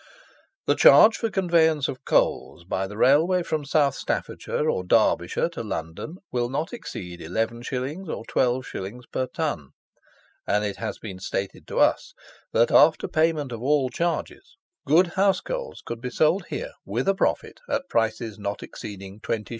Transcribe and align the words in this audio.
The 0.65 0.73
charge 0.73 1.21
of 1.21 1.31
conveyance 1.31 1.87
of 1.87 2.03
coals 2.05 2.63
by 2.63 2.85
Railway 2.87 3.43
from 3.43 3.65
South 3.65 3.93
Staffordshire 3.93 4.67
or 4.67 4.83
Derbyshire 4.83 5.49
to 5.49 5.61
London 5.63 6.17
will 6.31 6.49
not 6.49 6.73
exceed 6.73 7.19
11_s._ 7.19 8.07
or 8.07 8.25
12_s._ 8.25 9.01
per 9.11 9.27
ton, 9.27 9.69
and 10.47 10.65
it 10.65 10.77
has 10.77 10.97
been 10.97 11.19
stated 11.19 11.67
to 11.67 11.77
us, 11.77 12.15
that, 12.51 12.71
after 12.71 13.07
payment 13.07 13.51
of 13.51 13.61
all 13.61 13.89
charges, 13.91 14.57
good 14.87 15.05
house 15.13 15.39
coals 15.39 15.83
could 15.85 16.01
be 16.01 16.09
sold 16.09 16.47
here, 16.47 16.71
with 16.83 17.07
a 17.07 17.13
profit, 17.13 17.59
at 17.69 17.87
prices 17.87 18.39
not 18.39 18.63
exceeding 18.63 19.19
20_s. 19.19 19.49